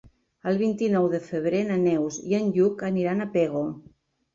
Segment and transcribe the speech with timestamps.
[0.51, 3.69] El vint-i-nou de febrer na Neus i en Lluc aniran a Pego.